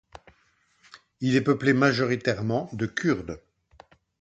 [1.19, 3.39] Il est peuplé majoritairement de Kurdes.